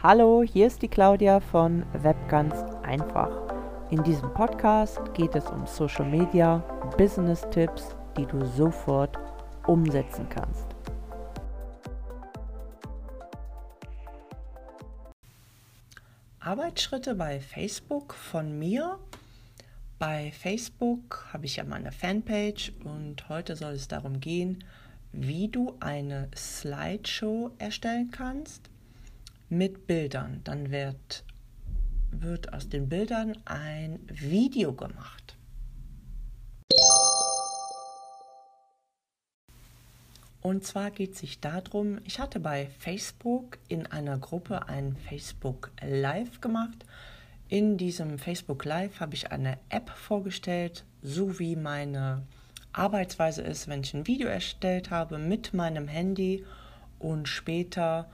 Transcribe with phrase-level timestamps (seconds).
[0.00, 2.54] Hallo, hier ist die Claudia von Web ganz
[2.84, 3.50] einfach.
[3.90, 6.58] In diesem Podcast geht es um Social Media,
[6.96, 9.18] Business Tipps, die du sofort
[9.66, 10.66] umsetzen kannst.
[16.38, 19.00] Arbeitsschritte bei Facebook von mir.
[19.98, 24.62] Bei Facebook habe ich ja meine Fanpage und heute soll es darum gehen,
[25.10, 28.70] wie du eine Slideshow erstellen kannst
[29.48, 30.40] mit Bildern.
[30.44, 31.24] Dann wird,
[32.10, 35.36] wird aus den Bildern ein Video gemacht.
[40.40, 45.70] Und zwar geht es sich darum, ich hatte bei Facebook in einer Gruppe ein Facebook
[45.82, 46.84] Live gemacht.
[47.48, 52.22] In diesem Facebook Live habe ich eine App vorgestellt, so wie meine
[52.72, 56.44] Arbeitsweise ist, wenn ich ein Video erstellt habe mit meinem Handy
[56.98, 58.08] und später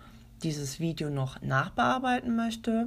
[0.45, 2.87] dieses Video noch nachbearbeiten möchte.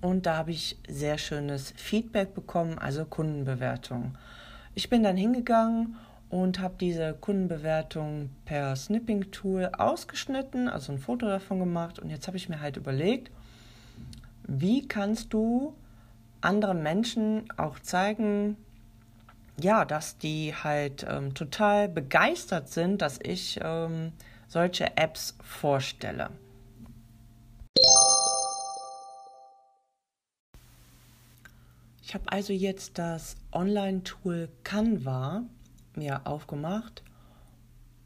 [0.00, 4.16] Und da habe ich sehr schönes Feedback bekommen, also Kundenbewertung.
[4.74, 5.96] Ich bin dann hingegangen
[6.30, 11.98] und habe diese Kundenbewertung per Snipping-Tool ausgeschnitten, also ein Foto davon gemacht.
[11.98, 13.30] Und jetzt habe ich mir halt überlegt,
[14.46, 15.74] wie kannst du
[16.40, 18.56] anderen Menschen auch zeigen,
[19.60, 24.12] ja, dass die halt ähm, total begeistert sind, dass ich ähm,
[24.46, 26.30] solche Apps vorstelle.
[32.08, 35.42] Ich habe also jetzt das Online-Tool Canva
[35.94, 37.02] mir aufgemacht,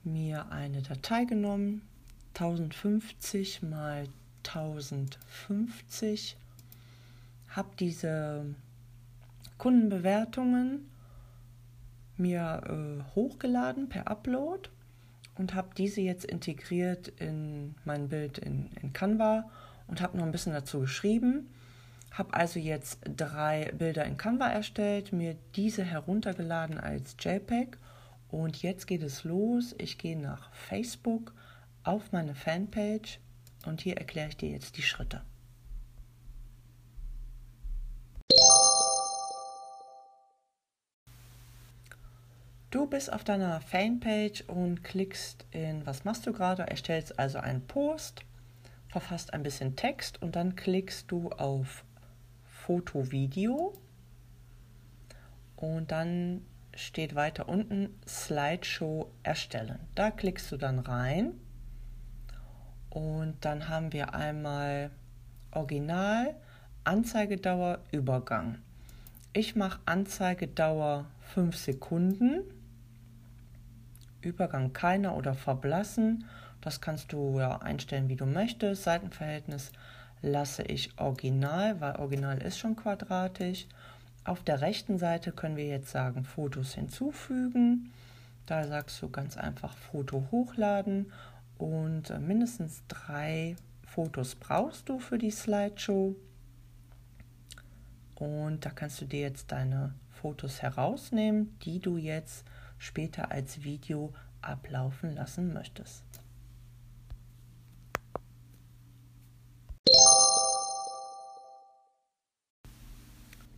[0.03, 1.83] mir eine Datei genommen,
[2.35, 4.09] 1050 mal
[4.45, 6.37] 1050,
[7.51, 8.45] habe diese
[9.57, 10.91] Kundenbewertungen
[12.17, 14.69] mir äh, hochgeladen per Upload
[15.37, 19.49] und habe diese jetzt integriert in mein Bild in, in Canva
[19.87, 21.49] und habe noch ein bisschen dazu geschrieben.
[22.13, 27.79] Habe also jetzt drei Bilder in Canva erstellt, mir diese heruntergeladen als JPEG
[28.29, 29.75] und jetzt geht es los.
[29.79, 31.33] Ich gehe nach Facebook
[31.85, 33.19] auf meine Fanpage
[33.65, 35.23] und hier erkläre ich dir jetzt die Schritte.
[42.71, 46.63] Du bist auf deiner Fanpage und klickst in Was machst du gerade?
[46.63, 48.25] Erstellst also einen Post,
[48.89, 51.85] verfasst ein bisschen Text und dann klickst du auf
[52.67, 53.73] Foto, Video
[55.57, 56.43] und dann
[56.75, 59.81] steht weiter unten Slideshow erstellen.
[59.95, 61.33] Da klickst du dann rein
[62.91, 64.91] und dann haben wir einmal
[65.51, 66.35] Original,
[66.85, 68.59] Anzeigedauer, Übergang.
[69.33, 72.43] Ich mache Anzeigedauer 5 Sekunden
[74.21, 76.27] Übergang keiner oder verblassen.
[76.61, 78.85] Das kannst du ja einstellen, wie du möchtest.
[78.85, 79.73] Seitenverhältnis
[80.23, 83.67] lasse ich original, weil original ist schon quadratisch.
[84.25, 87.93] Auf der rechten Seite können wir jetzt sagen Fotos hinzufügen.
[88.47, 91.13] Da sagst du ganz einfach Foto hochladen
[91.59, 96.17] und äh, mindestens drei Fotos brauchst du für die Slideshow.
[98.15, 102.45] Und da kannst du dir jetzt deine Fotos herausnehmen, die du jetzt
[102.79, 106.05] später als Video ablaufen lassen möchtest.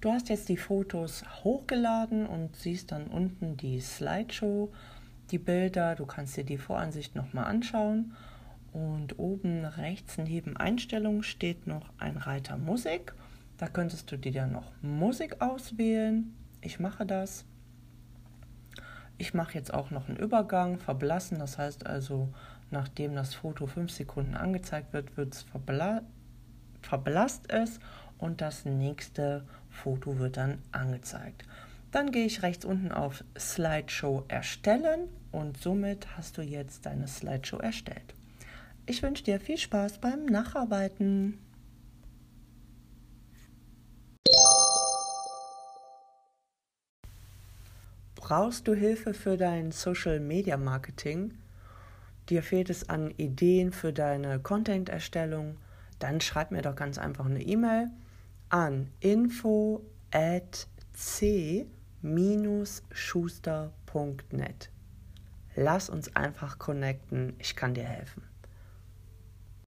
[0.04, 4.70] Du hast jetzt die Fotos hochgeladen und siehst dann unten die Slideshow,
[5.30, 5.94] die Bilder.
[5.94, 8.14] Du kannst dir die Voransicht nochmal anschauen.
[8.74, 13.14] Und oben rechts neben Einstellungen steht noch ein Reiter Musik.
[13.56, 16.36] Da könntest du dir dann noch Musik auswählen.
[16.60, 17.46] Ich mache das.
[19.16, 21.38] Ich mache jetzt auch noch einen Übergang, verblassen.
[21.38, 22.28] Das heißt also,
[22.70, 26.02] nachdem das Foto 5 Sekunden angezeigt wird, wird es verbla
[26.84, 27.80] verblasst es
[28.18, 31.44] und das nächste Foto wird dann angezeigt.
[31.90, 37.58] Dann gehe ich rechts unten auf Slideshow erstellen und somit hast du jetzt deine Slideshow
[37.58, 38.14] erstellt.
[38.86, 41.38] Ich wünsche dir viel Spaß beim Nacharbeiten.
[48.16, 51.34] Brauchst du Hilfe für dein Social Media Marketing?
[52.28, 55.58] Dir fehlt es an Ideen für deine Content-Erstellung?
[55.98, 57.90] Dann schreib mir doch ganz einfach eine E-Mail
[58.54, 61.66] an info at c-schuster.net.
[65.56, 68.22] Lass uns einfach connecten, ich kann dir helfen.